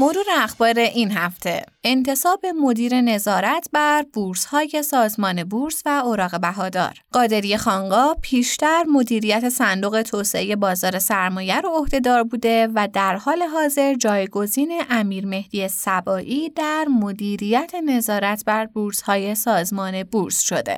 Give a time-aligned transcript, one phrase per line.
[0.00, 6.94] مرور اخبار این هفته انتصاب مدیر نظارت بر بورس های سازمان بورس و اوراق بهادار.
[7.12, 13.94] قادری خانقا پیشتر مدیریت صندوق توسعه بازار سرمایه رو عهدهدار بوده و در حال حاضر
[13.94, 20.76] جایگزین امیر مهدی سبایی در مدیریت نظارت بر بورس های سازمان بورس شده.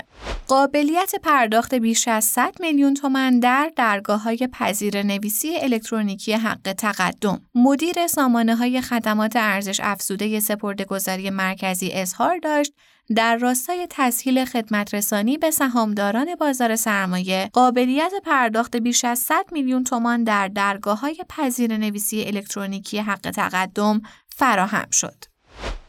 [0.48, 7.40] قابلیت پرداخت بیش از 100 میلیون تومن در درگاه های پذیر نویسی الکترونیکی حق تقدم.
[7.54, 8.80] مدیر سامانه های
[9.10, 12.72] خدمات ارزش افزوده سپرده گذاری مرکزی اظهار داشت
[13.16, 19.84] در راستای تسهیل خدمت رسانی به سهامداران بازار سرمایه قابلیت پرداخت بیش از 100 میلیون
[19.84, 24.02] تومان در درگاه های پذیر نویسی الکترونیکی حق تقدم
[24.36, 25.24] فراهم شد.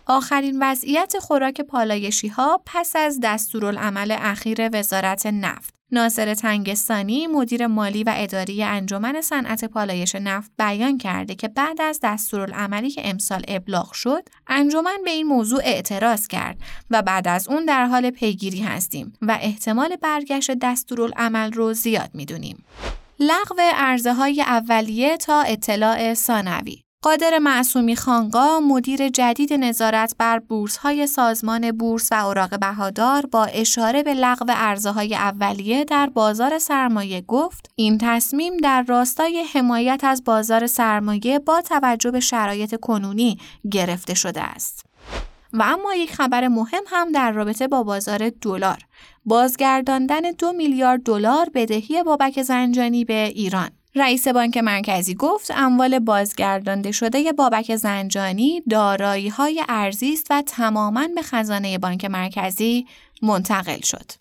[0.06, 8.04] آخرین وضعیت خوراک پالایشی ها پس از دستورالعمل اخیر وزارت نفت ناصر تنگستانی مدیر مالی
[8.04, 13.92] و اداری انجمن صنعت پالایش نفت بیان کرده که بعد از دستورالعملی که امسال ابلاغ
[13.92, 16.58] شد انجمن به این موضوع اعتراض کرد
[16.90, 22.64] و بعد از اون در حال پیگیری هستیم و احتمال برگشت دستورالعمل رو زیاد می‌دونیم.
[23.20, 26.84] لغو ارزه های اولیه تا اطلاع ثانوی.
[27.04, 33.46] قادر معصومی خانقا مدیر جدید نظارت بر بورس های سازمان بورس و اوراق بهادار با
[33.46, 40.24] اشاره به لغو ارزهای اولیه در بازار سرمایه گفت این تصمیم در راستای حمایت از
[40.24, 43.38] بازار سرمایه با توجه به شرایط کنونی
[43.72, 44.86] گرفته شده است.
[45.54, 48.78] و اما یک خبر مهم هم در رابطه با بازار دلار
[49.26, 56.92] بازگرداندن دو میلیارد دلار بدهی بابک زنجانی به ایران رئیس بانک مرکزی گفت اموال بازگردانده
[56.92, 62.88] شده بابک زنجانی دارایی های ارزی است و تماما به خزانه بانک مرکزی
[63.22, 64.12] منتقل شد.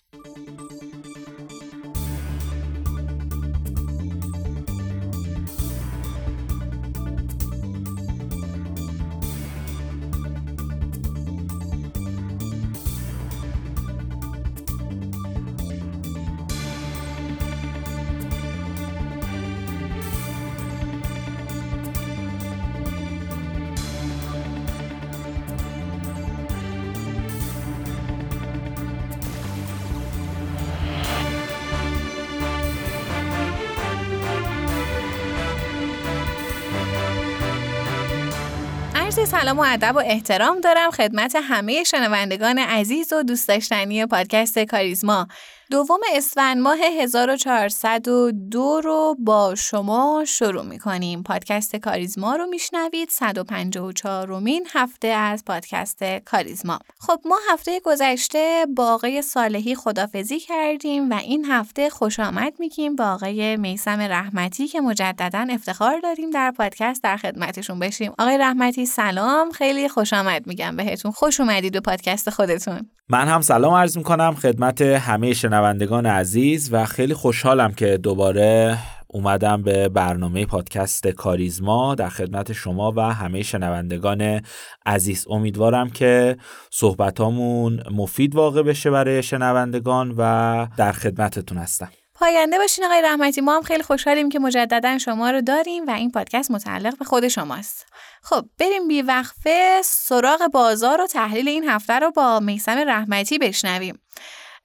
[39.17, 44.59] عرض سلام و ادب و احترام دارم خدمت همه شنوندگان عزیز و دوست داشتنی پادکست
[44.59, 45.27] کاریزما.
[45.71, 51.23] دوم اسفند ماه 1402 رو با شما شروع می کنیم.
[51.23, 56.79] پادکست کاریزما رو میشنوید 154 رومین هفته از پادکست کاریزما.
[56.99, 62.95] خب ما هفته گذشته با آقای صالحی خدافزی کردیم و این هفته خوش آمد میگیم
[62.95, 68.13] با آقای میسم رحمتی که مجددا افتخار داریم در پادکست در خدمتشون بشیم.
[68.19, 71.11] آقای رحمتی سلام خیلی خوش آمد میگم بهتون.
[71.11, 72.89] خوش اومدید به پادکست خودتون.
[73.11, 78.77] من هم سلام عرض می‌کنم خدمت همه شنوندگان عزیز و خیلی خوشحالم که دوباره
[79.07, 84.41] اومدم به برنامه پادکست کاریزما در خدمت شما و همه شنوندگان
[84.85, 85.25] عزیز.
[85.29, 86.37] امیدوارم که
[86.69, 91.89] صحبتامون مفید واقع بشه برای شنوندگان و در خدمتتون هستم.
[92.13, 96.11] پاینده باشین آقای رحمتی ما هم خیلی خوشحالیم که مجددا شما رو داریم و این
[96.11, 97.85] پادکست متعلق به خود شماست.
[98.21, 103.99] خب بریم بی وقفه سراغ بازار و تحلیل این هفته رو با میسم رحمتی بشنویم.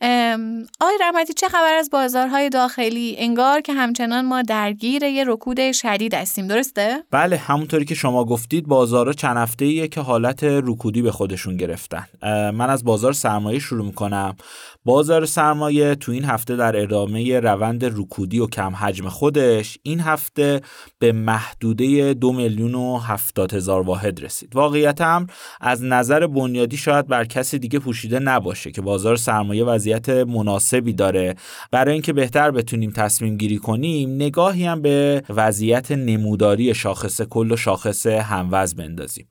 [0.01, 6.15] آقای رحمتی چه خبر از بازارهای داخلی؟ انگار که همچنان ما درگیر یه رکود شدید
[6.15, 11.57] هستیم درسته؟ بله همونطوری که شما گفتید بازارها چند هفته که حالت رکودی به خودشون
[11.57, 12.07] گرفتن.
[12.51, 14.37] من از بازار سرمایه شروع می‌کنم.
[14.85, 20.61] بازار سرمایه تو این هفته در ادامه روند رکودی و کم حجم خودش این هفته
[20.99, 24.57] به محدوده دو میلیون و هفتاد هزار واحد رسید.
[24.57, 25.27] واقعیت هم
[25.61, 31.35] از نظر بنیادی شاید بر کسی دیگه پوشیده نباشه که بازار سرمایه وضعیت مناسبی داره.
[31.71, 37.57] برای اینکه بهتر بتونیم تصمیم گیری کنیم نگاهی هم به وضعیت نموداری شاخص کل و
[37.57, 39.27] شاخص هموز بندازیم.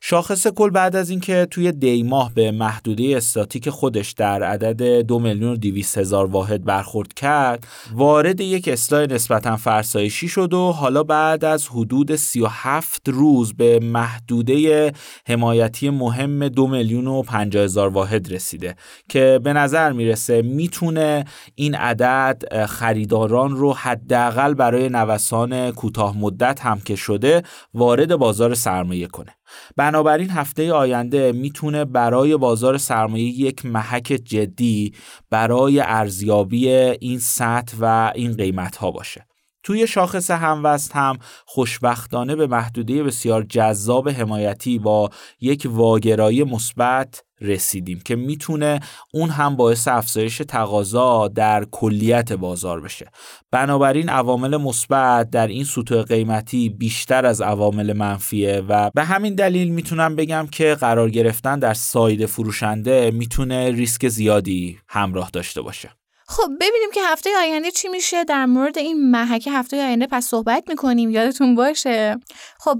[0.00, 5.18] شاخص کل بعد از اینکه توی دی ماه به محدوده استاتیک خودش در عدد دو
[5.18, 11.02] میلیون و دیویس هزار واحد برخورد کرد وارد یک اصلاح نسبتا فرسایشی شد و حالا
[11.02, 14.92] بعد از حدود 37 روز به محدوده
[15.26, 17.22] حمایتی مهم دو میلیون و
[17.54, 18.76] هزار واحد رسیده
[19.08, 21.24] که به نظر می‌رسه می‌تونه
[21.54, 27.42] این عدد خریداران رو حداقل برای نوسان کوتاه مدت هم که شده
[27.74, 29.34] وارد بازار سرمایه کنه.
[29.76, 34.92] بنابراین هفته آینده می‌تونه برای بازار سرمایه یک محک جدی
[35.30, 39.26] برای ارزیابی این سطح و این قیمت ها باشه.
[39.62, 45.10] توی شاخص هموست هم خوشبختانه به محدوده بسیار جذاب حمایتی با
[45.40, 48.80] یک واگرایی مثبت رسیدیم که می‌تونه
[49.14, 53.06] اون هم باعث افزایش تقاضا در کلیت بازار بشه.
[53.50, 59.68] بنابراین عوامل مثبت در این سطوح قیمتی بیشتر از عوامل منفیه و به همین دلیل
[59.68, 65.97] می‌تونم بگم که قرار گرفتن در ساید فروشنده می‌تونه ریسک زیادی همراه داشته باشه.
[66.30, 68.24] خب ببینیم که هفته آینده چی میشه.
[68.24, 71.10] در مورد این محک هفته آینده پس صحبت می‌کنیم.
[71.10, 72.16] یادتون باشه.
[72.58, 72.78] خب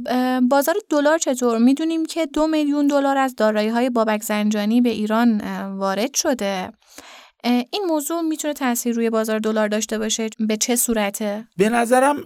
[0.49, 5.41] بازار دلار چطور؟ می‌دونیم که دو میلیون دلار از دارایی های بابک زنجانی به ایران
[5.79, 6.73] وارد شده.
[7.45, 12.17] این موضوع می‌تونه تاثیر روی بازار دلار داشته باشه؟ به چه صورته؟ به نظرم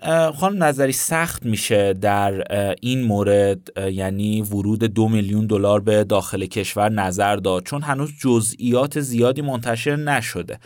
[0.41, 2.45] خانم نظری سخت میشه در
[2.81, 7.65] این مورد یعنی ورود دو میلیون دلار به داخل کشور نظر داد.
[7.65, 10.59] چون هنوز جزئیات زیادی منتشر نشده.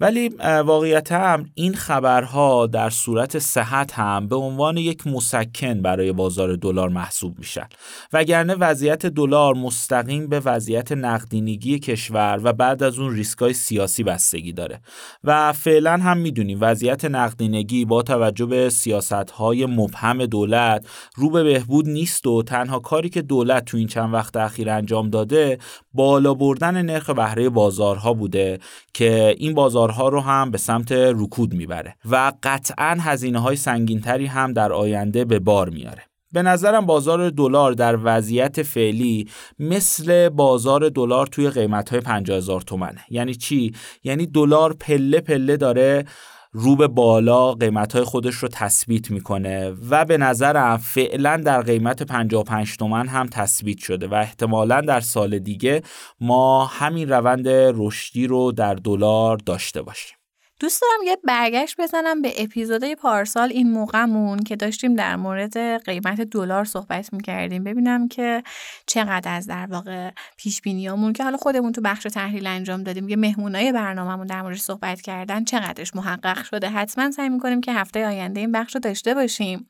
[0.00, 0.28] ولی
[0.64, 6.88] واقعیت هم این خبرها در صورت صحت هم به عنوان یک مسکن برای بازار دلار
[6.88, 7.68] محسوب میشن.
[8.12, 14.52] وگرنه وضعیت دلار مستقیم به وضعیت نقدینگی کشور و بعد از اون ریسکای سیاسی بستگی
[14.52, 14.80] داره.
[15.24, 21.42] و فعلا هم می‌دونیم وضعیت نقدینگی با توجه به سیاست های مبهم دولت رو به
[21.42, 25.58] بهبود نیست و تنها کاری که دولت تو این چند وقت اخیر انجام داده
[25.92, 28.58] بالا بردن نرخ بهره بازارها بوده
[28.94, 34.26] که این بازار بازارها رو هم به سمت رکود می‌بره و قطعا هزینه های سنگینتری
[34.26, 36.02] هم در آینده به بار میاره
[36.32, 42.60] به نظرم بازار دلار در وضعیت فعلی مثل بازار دلار توی قیمت های 50 هزار
[42.60, 43.04] تومنه.
[43.10, 43.74] یعنی چی؟
[44.04, 46.04] یعنی دلار پله پله داره
[46.52, 52.76] رو به بالا قیمت خودش رو تثبیت می‌کنه و به نظرم فعلا در قیمت 55
[52.76, 55.82] تومن هم تثبیت شده و احتمالا در سال دیگه
[56.20, 60.17] ما همین روند رشدی رو در دلار داشته باشیم.
[60.60, 66.20] دوست دارم یه برگشت بزنم به اپیزودهای پارسال این موقعمون که داشتیم در مورد قیمت
[66.20, 67.64] دلار صحبت می‌کردیم.
[67.64, 68.42] ببینم که
[68.86, 73.16] چقدر از در واقع پیش بینیامون که حالا خودمون تو بخش تحلیل انجام دادیم یه
[73.16, 76.68] مهمونای برنامهمون در موردش صحبت کردن چقدرش محقق شده.
[76.68, 79.68] حتما سعی می‌کنیم که هفته آینده این بخش رو داشته باشیم.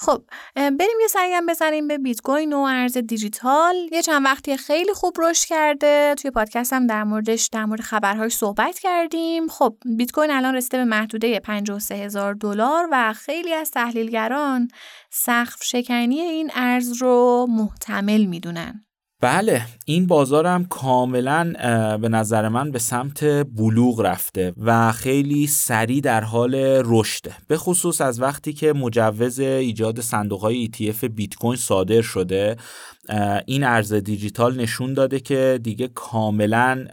[0.00, 0.22] خب
[0.54, 3.76] بریم یه سری هم بزنیم به بیت کوین و ارز دیجیتال.
[3.92, 6.14] یه چند وقتی خیلی خوب رشد کرده.
[6.18, 9.48] توی پادکست هم در موردش در مورد خبرهاش صحبت کردیم.
[9.48, 14.68] خب بیت کوین الان رسیده به محدوده 53 هزار دلار و خیلی از تحلیلگران
[15.10, 18.85] سقف شکنی این ارز رو محتمل می‌دونن.
[19.20, 21.52] بله این بازارم کاملا
[22.00, 23.24] به نظر من به سمت
[23.56, 26.54] بلوغ رفته و خیلی سریع در حال
[26.84, 27.32] رشده.
[27.48, 32.56] به خصوص از وقتی که مجوز ایجاد صندوق های ETF بیت کوین صادر شده
[33.46, 36.86] این ارز دیجیتال نشون داده که دیگه کاملا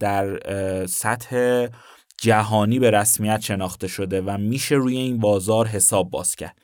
[0.00, 0.40] در
[0.86, 1.66] سطح
[2.20, 6.56] جهانی به رسمیت شناخته شده و میشه روی این بازار حساب باز کرد.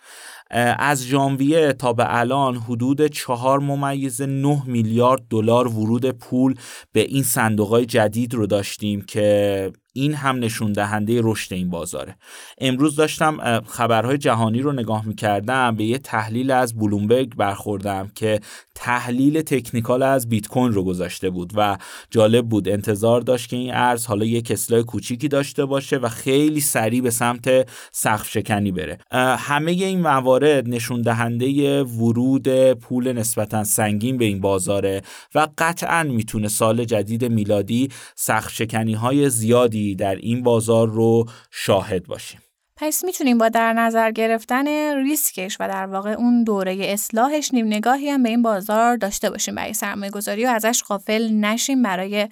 [0.79, 6.55] از ژانویه تا به الان حدود چهار ممیز 9 میلیارد دلار ورود پول
[6.93, 12.17] به این صندوق جدید رو داشتیم که این هم نشون دهنده رشد این بازاره.
[12.59, 18.41] امروز داشتم خبرهای جهانی رو نگاه می‌کردم به یه تحلیل از بلومبرگ برخوردم که
[18.75, 21.79] تحلیل تکنیکال از بیت کوین رو گذاشته بود و
[22.11, 26.61] جالب بود انتظار داشت که این ارز حالا یه کسلای کوچیکی داشته باشه و خیلی
[26.61, 28.99] سریع به سمت سقف شکنی بره.
[29.39, 35.03] همه این موارد نشون دهنده ورود پول نسبتا سنگین به این بازاره
[35.35, 42.07] و قطعا می‌تونه سال جدید میلادی سقف شکنی های زیادی در این بازار رو شاهد
[42.07, 42.41] باشیم.
[42.77, 48.09] پس می‌تونیم با در نظر گرفتن ریسکش و در واقع اون دوره اصلاحش نیم نگاهی
[48.09, 49.55] هم به این بازار داشته باشیم.
[49.55, 52.29] برای سرمایه گذاری و ازش غافل نشیم برای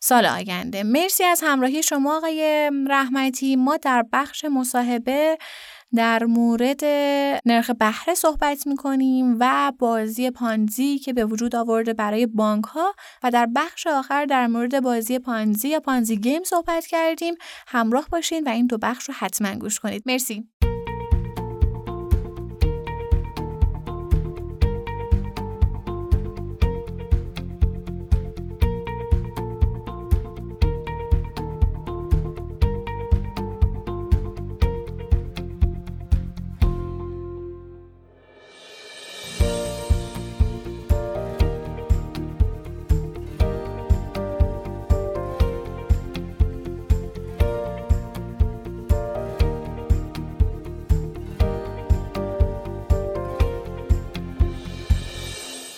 [0.00, 0.82] سال آینده.
[0.82, 3.56] مرسی از همراهی شما آقای رحمتی.
[3.56, 5.38] ما در بخش مصاحبه
[5.94, 6.84] در مورد
[7.46, 13.30] نرخ بهره صحبت می‌کنیم و بازی پانزی که به وجود آورده برای بانک ها و
[13.30, 17.34] در بخش آخر در مورد بازی پانزی یا پانزی گیم صحبت کردیم.
[17.66, 20.02] همراه باشین و این دو بخش رو حتما گوش کنید.
[20.06, 20.48] مرسی.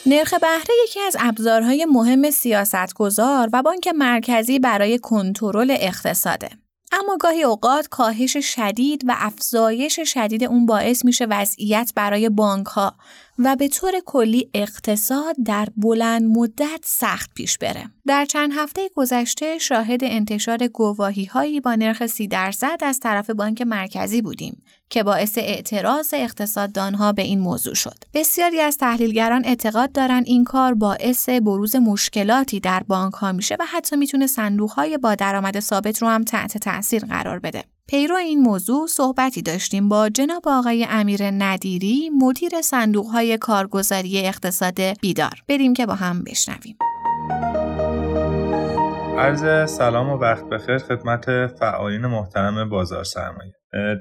[0.08, 6.48] نرخ بهره یکی از ابزارهای مهم سیاستگزار و بانک مرکزی برای کنترل اقتصاده.
[6.92, 12.94] اما گاهی اوقات کاهش شدید و افزایش شدید اون باعث میشه وضعیت برای بانک ها
[13.38, 17.84] و به طور کلی اقتصاد در بلند مدت سخت پیش بره.
[18.06, 23.62] در چند هفته گذشته شاهد انتشار گواهی هایی با نرخ سی درصد از طرف بانک
[23.62, 28.04] مرکزی بودیم که باعث اعتراض اقتصاددانها به این موضوع شد.
[28.14, 33.64] بسیاری از تحلیلگران اعتقاد دارند این کار باعث بروز مشکلاتی در بانک ها میشه و
[33.64, 37.64] حتی می‌تونه صندوق های با درآمد ثابت رو هم تحت تاثیر قرار بده.
[37.90, 44.80] پیرو این موضوع صحبتی داشتیم با جناب آقای امیر ندیری مدیر صندوق های کارگزاری اقتصاد
[45.00, 45.32] بیدار.
[45.48, 46.76] بریم که با هم بشنویم.
[49.18, 53.52] عرض سلام و وقت بخیر خدمت فعالین محترم بازار سرمایه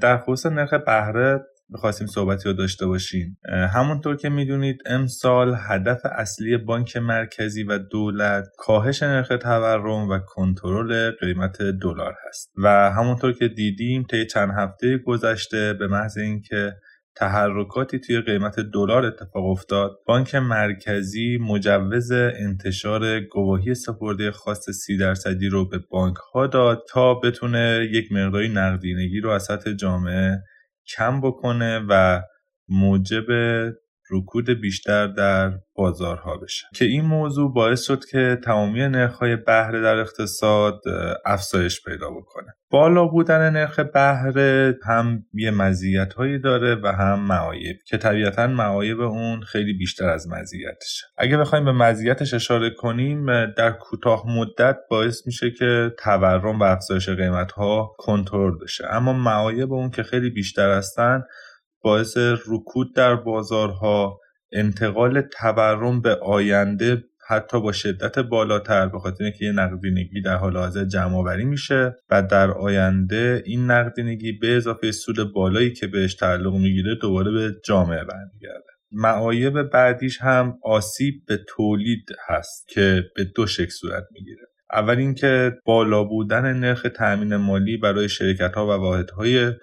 [0.01, 3.37] در خصوص نرخ بهره بخواستیم صحبتی رو داشته باشیم.
[3.73, 11.11] همونطور که می‌دونید امسال هدف اصلی بانک مرکزی و دولت کاهش نرخ تورم و کنترل
[11.11, 12.51] قیمت دلار هست.
[12.57, 16.73] و همونطور که دیدیم طی چند هفته گذشته به محض اینکه
[17.15, 25.49] تحرکاتی توی قیمت دلار اتفاق افتاد بانک مرکزی مجوز انتشار گواهی سپرده خاص سی درصدی
[25.49, 30.43] رو به بانک ها داد تا بتونه یک مقداری نقدینگی رو از سطح جامعه
[30.87, 32.21] کم بکنه و
[32.69, 33.25] موجب
[34.11, 36.65] رکود بیشتر در بازارها بشه.
[36.75, 40.81] که این موضوع باعث شد که تمامی نرخ‌های بهره در اقتصاد
[41.25, 42.47] افزایش پیدا بکنه.
[42.71, 49.41] بالا بودن نرخ بهره هم یه مزیت‌هایی داره و هم معایب که طبیعتا معایب اون
[49.41, 51.05] خیلی بیشتر از مزیتشه.
[51.17, 57.09] اگه بخوایم به مزیتش اشاره کنیم در کوتاه مدت باعث میشه که تورم و افزایش
[57.09, 58.85] قیمت‌ها کنترل بشه.
[58.89, 61.23] اما معایب اون که خیلی بیشتر هستن
[61.81, 62.17] باعث
[62.47, 64.19] رکود در بازارها
[64.51, 70.57] انتقال تورم به آینده حتی با شدت بالاتر به خاطر اینکه یه نقدینگی در حال
[70.57, 76.15] حاضر جمع آوری میشه و در آینده این نقدینگی به اضافه سود بالایی که بهش
[76.15, 78.67] تعلق می‌گیره دوباره به جامعه برمیگرده.
[78.91, 84.47] معایب بعدیش هم آسیب به تولید هست که به دو شکل صورت می‌گیره.
[84.73, 89.53] اول اینکه بالا بودن نرخ تأمین مالی برای شرکت ها و واحد های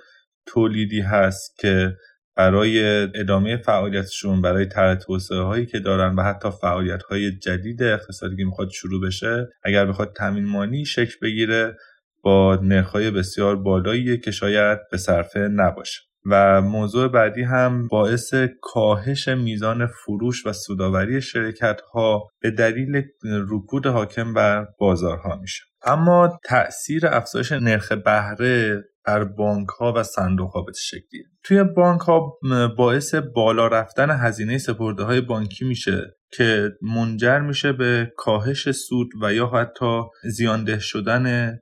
[0.47, 1.97] تولیدی هست که
[2.37, 8.37] برای ادامه فعالیتشون برای طرح توسعه هایی که دارن و حتی فعالیت های جدید اقتصادی
[8.37, 11.77] که می‌خواد شروع بشه اگر بخواد تامین مانی شکل بگیره
[12.23, 16.01] با نرخهای بسیار بالایی که شاید به صرفه نباشه.
[16.27, 23.87] و موضوع بعدی هم باعث کاهش میزان فروش و سوداوری شرکت ها به دلیل رکود
[23.87, 25.63] حاکم بر بازارها میشه.
[25.83, 31.25] اما تاثیر افزایش نرخ بهره بر بانک ها و صندوق ها به شکلیه.
[31.43, 32.39] توی بانک ها
[32.79, 39.35] باعث بالا رفتن هزینه سپرده های بانکی میشه که منجر میشه به کاهش سود و
[39.35, 41.57] یا حتی زیانده شدن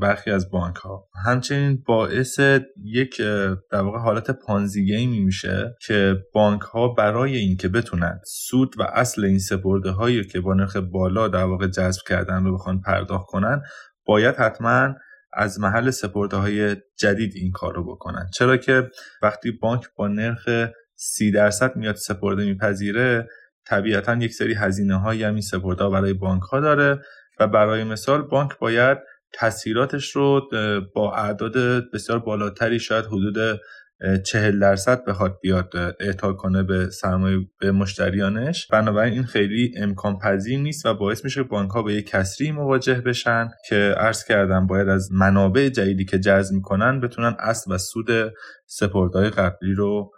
[0.00, 2.40] برخی از بانک ها همچنین باعث
[2.84, 3.20] یک
[3.70, 9.24] در واقع حالت پانزی گیمی میشه که بانک ها برای اینکه بتونن سود و اصل
[9.24, 13.62] این سپرده هایی که با نرخ بالا در واقع جذب کردن رو بخوان پرداخت کنن
[14.06, 14.94] باید حتما
[15.32, 18.26] از محل سپرده های جدید این کار رو بکنن.
[18.34, 18.90] چرا که
[19.22, 20.48] وقتی بانک با نرخ
[20.96, 23.28] سی درصد میاد سپرده میپذیره
[23.66, 27.02] طبیعتا یک سری هزینه هایی هم این سپرده برای بانک ها داره
[27.40, 28.98] و برای مثال بانک باید
[29.32, 30.48] تسهیلاتش رو
[30.94, 31.56] با اعداد
[31.90, 33.60] بسیار بالاتری شاید حدود
[34.24, 38.66] چهل درصد بخواد بیاد اعطا کنه به سرمایه به مشتریانش.
[38.66, 43.00] بنابراین این خیلی امکان پذیر نیست و باعث میشه بانک ها به یک کسری مواجه
[43.00, 48.32] بشن که عرض کردم باید از منابع جدیدی که جذب می‌کنن بتونن اصل و سود
[48.66, 50.10] سپردهای قبلی رو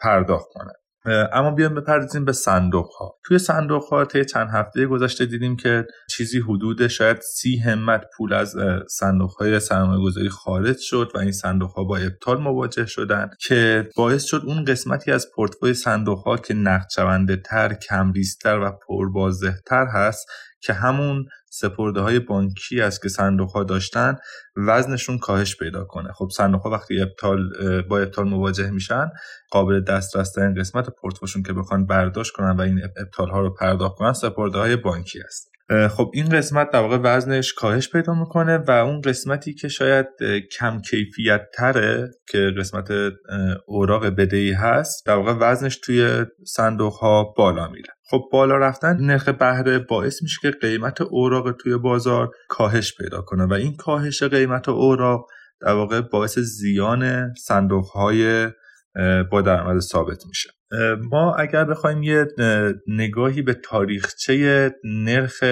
[0.00, 0.72] پرداخت کنن.
[1.06, 5.86] اما بیایم بپردازیم به صندوق ها توی صندوق ها طی چند هفته گذشته دیدیم که
[6.10, 8.54] چیزی حدود شاید سی همت پول از
[8.88, 13.88] صندوق های سرمایه گذاری خارج شد و این صندوق ها با ابطال مواجه شدن که
[13.96, 19.54] باعث شد اون قسمتی از پورتفوی صندوق ها که نقد شونده تر کمریزتر و پربازه
[19.66, 20.26] تر هست
[20.62, 24.16] که همون سپرده های بانکی است که صندوق ها داشتن
[24.56, 26.12] وزنشون کاهش پیدا کنه.
[26.12, 27.52] خب صندوق ها وقتی ابطال
[27.82, 29.10] با ابطال مواجه میشن
[29.50, 33.96] قابل دسترس این قسمت پورتفوشون که بخوان برداشت کنن و این ابطال ها رو پرداخت
[33.96, 35.50] کنن سپرده های بانکی است.
[35.70, 40.06] خب این قسمت در واقع وزنش کاهش پیدا می‌کنه و اون قسمتی که شاید
[40.58, 42.88] کم کیفیت تره که قسمت
[43.66, 47.94] اوراق بدهی هست در واقع وزنش توی صندوق ها بالا میره.
[48.10, 53.44] خب بالا رفتن نرخ بهره باعث میشه که قیمت اوراق توی بازار کاهش پیدا کنه
[53.44, 55.26] و این کاهش قیمت اوراق
[55.60, 58.48] در واقع باعث زیان صندوق های
[59.30, 60.50] با درآمد ثابت میشه.
[61.10, 62.26] ما اگر بخوایم یه
[62.86, 65.44] نگاهی به تاریخچه نرخ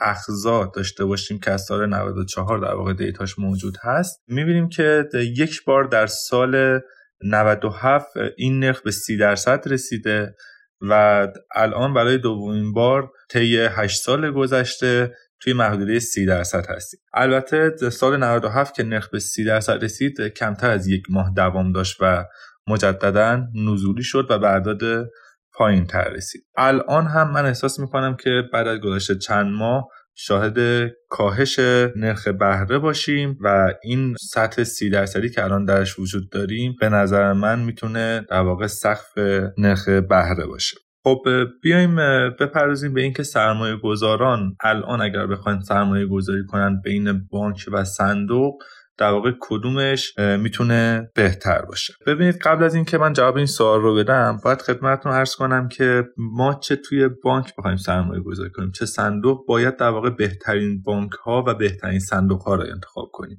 [0.00, 5.04] اخزا داشته باشیم که از سال 94 در واقع دیتاش موجود هست می‌بینیم که
[5.36, 6.80] یک بار در سال
[7.24, 10.34] 97 این نرخ به 30 درصد رسیده
[10.80, 17.00] و الان برای دومین بار طی 8 سال گذشته توی محدوده 30 درصد هستیم.
[17.14, 21.96] البته سال 97 که نرخ به 30 درصد رسید کمتر از یک ماه دوام داشت
[22.00, 22.24] و
[22.68, 25.08] مجددا نزولی شد و بعداد
[25.52, 26.42] پایین تر رسید.
[26.56, 31.58] الان هم من احساس می‌کنم که بعد از گذشته چند ماه شاهد کاهش
[31.96, 37.32] نرخ بهره باشیم و این سطح سی درصدی که الان درش وجود داریم به نظر
[37.32, 39.18] من می‌تونه در واقع سقف
[39.58, 40.76] نرخ بهره باشه.
[41.04, 41.22] خب
[41.62, 41.96] بیایم
[42.40, 48.54] بپردازیم به اینکه سرمایه گذاران الان اگر بخواین سرمایه گذاری کنن بین بانک و صندوق
[48.98, 51.94] در واقع کدومش می‌تونه بهتر باشه.
[52.06, 56.04] ببینید قبل از اینکه من جواب این سوال رو بدم باید خدمتتون ارز کنم که
[56.16, 61.12] ما چه توی بانک بخوایم سرمایه گذاری کنیم چه صندوق باید در واقع بهترین بانک
[61.12, 63.38] ها و بهترین صندوق ها رو انتخاب کنیم.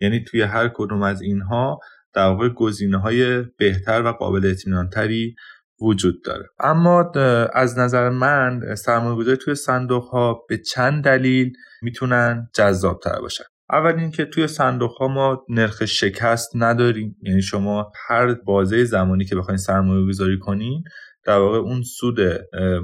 [0.00, 1.78] یعنی توی هر کدوم از اینها
[2.14, 5.34] در واقع گزینه های بهتر و قابل اطمینان تری
[5.80, 6.44] وجود داره.
[6.60, 7.12] اما
[7.52, 13.44] از نظر من سرمایه گذاری توی صندوق ها به چند دلیل می‌تونن جذاب تر باشن.
[13.72, 17.16] اول اینکه توی صندوق ها ما نرخ شکست نداریم.
[17.22, 20.82] یعنی شما هر بازه زمانی که بخواید سرمایه گذاری کنین
[21.24, 22.20] در واقع اون سود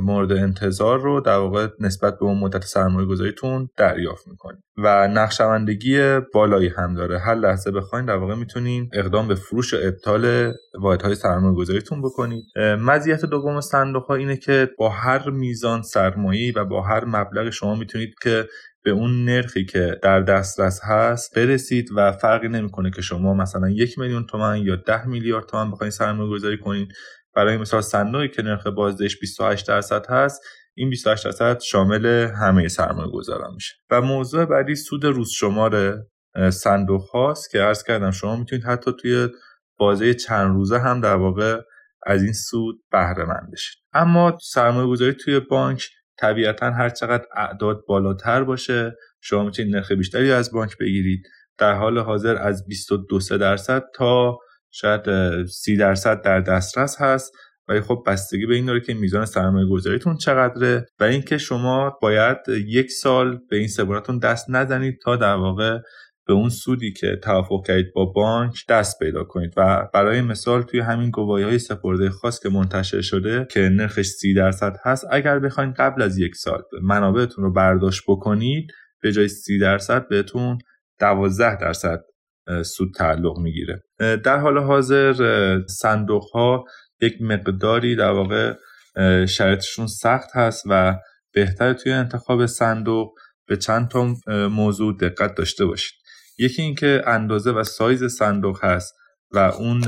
[0.01, 6.19] مورد انتظار رو در واقع نسبت به اون مدت سرمایه گذاریتون دریافت می‌کنید و نقشوندگی
[6.35, 7.19] بالایی هم داره.
[7.19, 12.45] هر لحظه بخواین در واقع می‌تونین اقدام به فروش و ابطال واحدهای سرمایه گذاریتون بکنید
[12.59, 17.75] مزیت دوم صندوق ها اینه که با هر میزان سرمایه و با هر مبلغ شما
[17.75, 18.49] می‌تونید که
[18.85, 23.99] به اون نرخی که در دسترس هست برسید و فرقی نمی‌کنه که شما مثلا یک
[23.99, 26.89] میلیون تومن یا ده میلیارد تومن بخواید سرمایه گذاری کنید
[27.35, 30.41] برای مثال صندوقی که نرخ بازدهش 28 درصد هست
[30.75, 32.07] این 28 درصد شامل
[32.41, 33.75] همه سرمایه گذاران میشه.
[33.91, 36.03] و موضوع بعدی سود روز شمار
[36.53, 39.29] صندوق هاست که عرض کردم شما می‌تونید حتی توی
[39.79, 41.61] بازه چند روزه هم در واقع
[42.07, 43.83] از این سود بهره مند بشید.
[43.93, 50.33] اما سرمایه گذاری توی بانک طبیعتا هر چقدر اعداد بالاتر باشه شما می‌تونید نرخ بیشتری
[50.33, 51.27] از بانک بگیرید.
[51.59, 54.39] در حال حاضر از 22 درصد تا
[54.71, 55.03] شاید
[55.47, 57.33] 30 درصد در دسترس هست.
[57.69, 62.37] ولی خب بستگی به این داره که میزان سرمایه گذاریتون چقدره و اینکه شما باید
[62.49, 65.79] یک سال به این سپارتون دست نزنید تا در واقع
[66.27, 69.53] به اون سودی که توافق کردید با بانک دست پیدا کنید.
[69.57, 74.35] و برای مثال توی همین گواهی های سپرده خاص که منتشر شده که نرخش 30
[74.35, 79.59] درصد هست اگر بخواید قبل از یک سال منابعتون رو برداشت بکنید به جای 30
[79.59, 80.59] درصد بهتون
[81.01, 82.01] 12 درصد
[82.65, 83.83] سود تعلق می‌گیره.
[83.99, 85.15] در حال حاضر
[85.69, 86.65] صندوق ها
[87.01, 88.55] یک مقداری در واقع
[89.27, 90.97] شرطشون سخت هست و
[91.35, 93.13] بهتر توی انتخاب صندوق
[93.49, 94.15] به چند تا
[94.49, 96.04] موضوع دقت داشته باشید.
[96.39, 98.95] یکی اینکه اندازه و سایز صندوق هست
[99.31, 99.85] و اون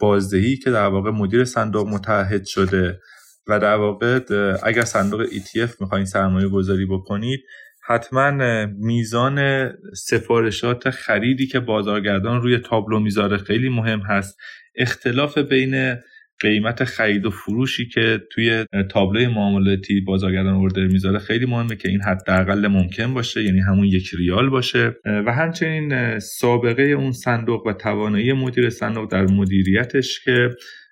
[0.00, 3.00] بازدهی که در واقع مدیر صندوق متحد شده
[3.46, 4.20] و در واقع
[4.62, 7.40] اگر صندوق ETF می‌خواین سرمایه گذاری بکنید
[7.86, 14.38] حتما میزان سفارشات خریدی که بازارگردان روی تابلو می‌ذاره خیلی مهم هست.
[14.76, 15.96] اختلاف بین
[16.40, 22.00] قیمت خرید و فروشی که توی تابلوی معاملاتی بازارگردان اوردر می‌ذاره خیلی مهمه که این
[22.02, 24.96] حداقل ممکن باشه یعنی همون یک ریال باشه.
[25.04, 30.50] و همچنین سابقه اون صندوق و توانایی مدیر صندوق در مدیریتش که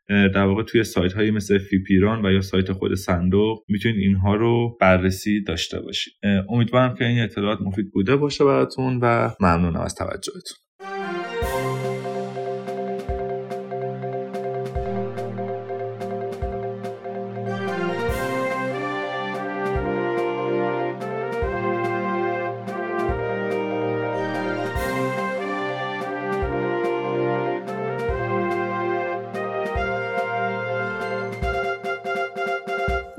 [0.08, 4.76] در واقع توی سایت هایی مثل فیپیران و یا سایت خود صندوق می‌تونید اینها رو
[4.80, 6.12] بررسی داشته باشید.
[6.48, 10.56] امیدوارم که این اطلاعات مفید بوده باشه براتون و ممنونم از توجهتون.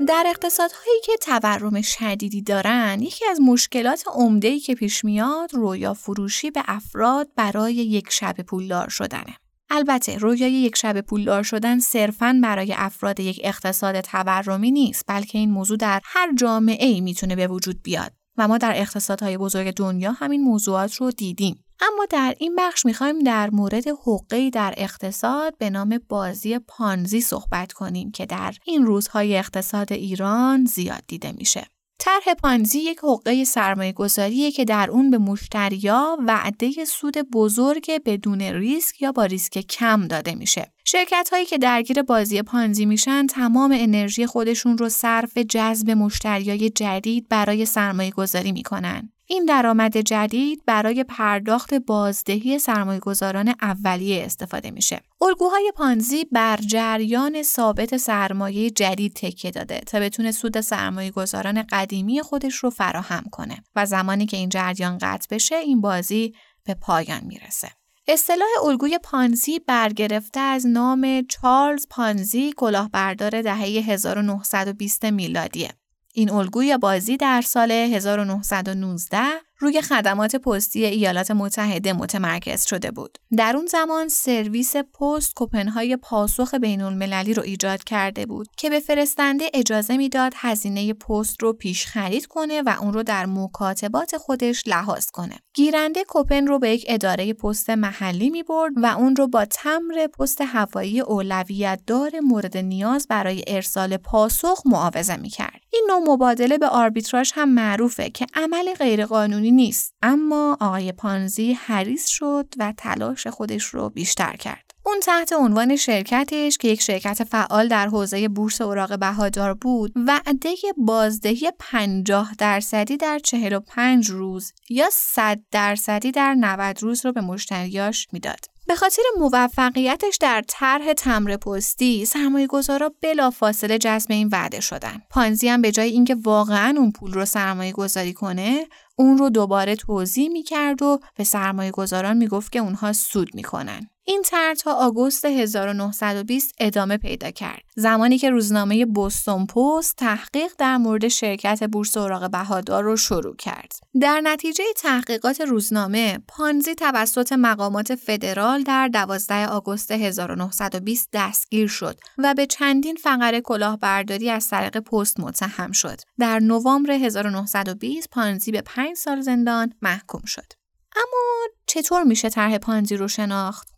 [0.04, 6.50] در اقتصادهایی که تورم شدیدی دارن یکی از مشکلات عمده‌ای که پیش میاد رویا فروشی
[6.50, 9.36] به افراد برای یک شب پولدار شدنه.
[9.70, 15.50] البته رویای یک شب پولدار شدن صرفاً برای افراد یک اقتصاد تورمی نیست بلکه این
[15.50, 20.12] موضوع در هر جامعه ای می‌تونه به وجود بیاد و ما در اقتصادهای بزرگ دنیا
[20.12, 21.63] همین موضوعات رو دیدیم.
[21.80, 27.72] اما در این بخش می‌خوایم در مورد حقه در اقتصاد به نام بازی پانزی صحبت
[27.72, 31.66] کنیم که در این روزهای اقتصاد ایران زیاد دیده میشه.
[31.98, 38.40] طرح پانزی یک حقه سرمایه گذاریه که در اون به مشتریا وعده سود بزرگ بدون
[38.40, 40.72] ریسک یا با ریسک کم داده میشه.
[40.84, 47.28] شرکت هایی که درگیر بازی پانزی میشن تمام انرژی خودشون رو صرف جذب مشتریای جدید
[47.28, 49.13] برای سرمایه گذاری می‌کنن.
[49.26, 55.00] این درآمد جدید برای پرداخت بازدهی سرمایهگذاران اولیه استفاده میشه.
[55.20, 62.22] الگوهای پانزی بر جریان ثابت سرمایه جدید تکیه داده تا بتونه سود سرمایه گذاران قدیمی
[62.22, 66.34] خودش رو فراهم کنه و زمانی که این جریان قطع بشه این بازی
[66.64, 67.70] به پایان می‌رسه.
[68.08, 75.70] اصطلاح الگوی پانزی برگرفته از نام چارلز پانزی کلاهبردار دهه 1920 میلادیه.
[76.16, 79.18] این الگوی بازی در سال 1919
[79.58, 83.18] روی خدمات پستی ایالات متحده متمرکز شده بود.
[83.36, 88.80] در اون زمان سرویس پست کوپنهای پاسخ بین المللی رو ایجاد کرده بود که به
[88.80, 94.62] فرستنده اجازه می‌داد هزینه پست رو پیش خرید کنه و اون رو در مکاتبات خودش
[94.66, 95.36] لحاظ کنه.
[95.54, 100.06] گیرنده کوپن رو به یک اداره پست محلی می برد و اون رو با تمر
[100.06, 105.60] پست هوایی اولویت دار مورد نیاز برای ارسال پاسخ معاوضه می کرد.
[105.72, 112.06] این نوع مبادله به آربیتراژ هم معروفه که عمل غیرقانونی نیست اما آقای پانزی حریص
[112.06, 114.70] شد و تلاش خودش رو بیشتر کرد.
[114.86, 120.54] اون تحت عنوان شرکتش که یک شرکت فعال در حوزه بورس اوراق بهادار بود وعده
[120.76, 128.06] بازدهی 50 درصدی در 45 روز یا 100 درصدی در 90 روز رو به مشتریاش
[128.12, 128.53] می‌داد.
[128.66, 135.02] به خاطر موفقیتش در طرح تمر پستی سرمایه گذارا بلا فاصله جذب این وعده شدن.
[135.10, 139.76] پانزی هم به جای اینکه واقعا اون پول رو سرمایه گذاری کنه اون رو دوباره
[139.76, 143.90] توضیح می کرد و به سرمایه گذاران می گفت که اونها سود می کنن.
[144.06, 147.62] این طرح تا آگوست 1920 ادامه پیدا کرد.
[147.76, 153.72] زمانی که روزنامه بوستون پست تحقیق در مورد شرکت بورس اوراق بهادار رو شروع کرد.
[154.00, 162.34] در نتیجه تحقیقات روزنامه، پانزی توسط مقامات فدرال در 12 آگوست 1920 دستگیر شد و
[162.34, 166.00] به چندین فقره کلاهبرداری از طریق پست متهم شد.
[166.18, 170.52] در نوامبر 1920 پانزی به 5 سال زندان محکوم شد.
[170.96, 173.73] اما چطور میشه طرح پانزی رو شناخت؟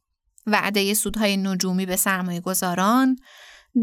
[0.46, 3.16] وعده سودهای نجومی به سرمایه گذاران،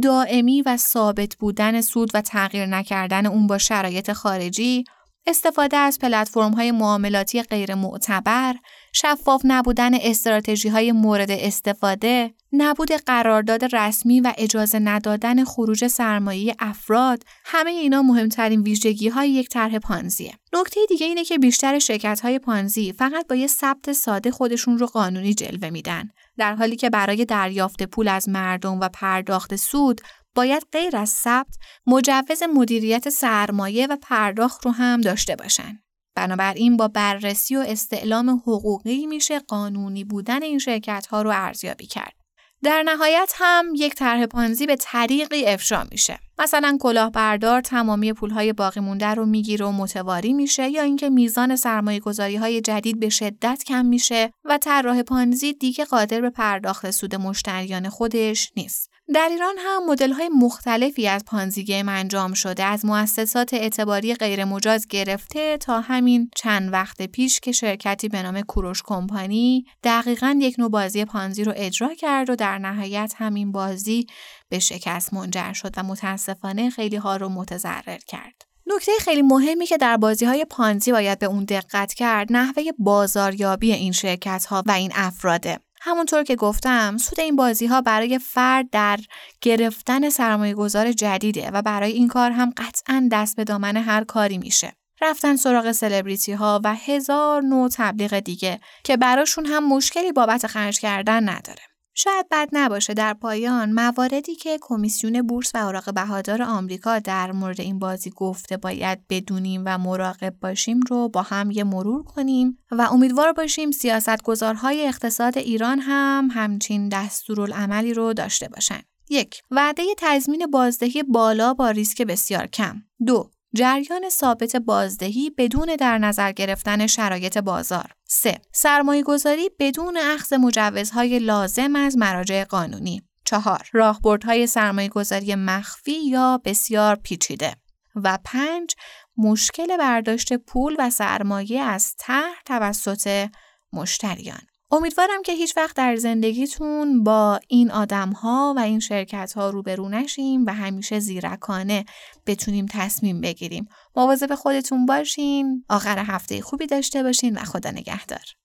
[0.04, 4.84] دائمی و ثابت بودن سود و تغییر نکردن اون با شرایط خارجی،
[5.28, 8.56] استفاده از پلتفرم های معاملاتی غیر معتبر،
[8.96, 17.24] شفاف نبودن استراتژی های مورد استفاده، نبود قرارداد رسمی و اجازه ندادن خروج سرمایه افراد،
[17.46, 20.34] همه اینا مهمترین ویژگی های یک طرح پانزیه.
[20.54, 24.88] نکته دیگه اینه که بیشتر شرکت های پانزی فقط با یه ثبت ساده خودشون رو
[24.88, 26.10] قانونی جلوه میدن.
[26.38, 30.02] در حالی که برای دریافت پول از مردم و پرداخت سود
[30.36, 31.56] باید غیر از ثبت
[31.88, 35.80] مجوز مدیریت سرمایه و پرداخت رو هم داشته باشن.
[36.16, 42.23] بنابراین با بررسی و استعلام حقوقی میشه قانونی بودن این شرکت ها رو ارزیابی کرد.
[42.64, 46.20] در نهایت هم یک طرح پانزی به طریقی افشا میشه.
[46.40, 52.00] مثلا کلاهبردار تمامی پولهای باقی مونده رو می‌گیره و متواری میشه یا اینکه میزان سرمایه
[52.00, 57.16] گذاری های جدید به شدت کم میشه و طراح پانزی دیگه قادر به پرداخت سود
[57.16, 58.94] مشتریان خودش نیست.
[59.14, 64.88] در ایران هم مدل های مختلفی از پانزی گیم انجام شده از مؤسسات اعتباری غیرمجاز
[64.88, 70.70] گرفته تا همین چند وقت پیش که شرکتی به نام کوروش کمپانی دقیقا یک نوع
[70.70, 74.08] بازی پانزی رو اجرا کرد و در نهایت همین بازی
[74.50, 78.42] به شکست منجر شد و متاسفانه خیلی ها رو متضرر کرد.
[78.68, 83.74] نکته خیلی مهمی که در بازی های پانزی باید به اون دقت کرد نحوه بازاریابی
[83.74, 85.60] این شرکت ها و این افراده.
[85.82, 89.00] همونطور که گفتم سود این بازی ها برای فرد در
[89.42, 94.38] گرفتن سرمایه گذار جدیده و برای این کار هم قطعا دست به دامن هر کاری
[94.38, 94.74] میشه.
[95.02, 100.80] رفتن سراغ سلبریتی ها و هزار نوع تبلیغ دیگه که براشون هم مشکلی بابت خرج
[100.80, 101.73] کردن نداره.
[101.94, 107.62] شاید بد نباشه در پایان مواردی که کمیسیون بورس و اوراق بهادار آمریکا در مورد
[107.62, 112.88] این بازی گفته باید بدونیم و مراقب باشیم رو با هم یه مرور کنیم و
[112.92, 118.82] امیدوار باشیم سیاستگزارهای اقتصاد ایران هم همچین دستورالعملی رو داشته باشن.
[119.10, 122.82] یک وعده تضمین بازدهی بالا با ریسک بسیار کم.
[123.06, 127.94] دو جریان ثابت بازدهی بدون در نظر گرفتن شرایط بازار.
[128.08, 128.38] 3.
[128.52, 133.02] سرمایه گذاری بدون اخذ مجوزهای لازم از مراجع قانونی.
[133.26, 133.70] 4.
[133.72, 137.56] راهبردهای سرمایه گذاری مخفی یا بسیار پیچیده.
[137.96, 138.76] و 5.
[139.18, 143.30] مشکل برداشت پول و سرمایه از طرح توسط
[143.74, 144.42] مشتریان.
[144.74, 149.90] امیدوارم که هیچ وقت در زندگیتون با این آدم ها و این شرکت ها روبرو
[149.90, 151.86] نشیم و همیشه زیرکانه
[152.26, 153.68] بتونیم تصمیم بگیریم.
[153.96, 155.66] مواظب خودتون باشین.
[155.70, 158.43] آخر هفته خوبی داشته باشین و خدا نگهدار.